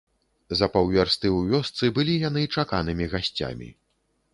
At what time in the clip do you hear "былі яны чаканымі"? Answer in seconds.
2.01-3.05